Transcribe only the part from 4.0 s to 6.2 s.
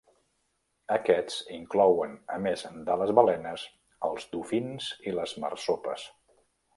els dofins i les marsopes.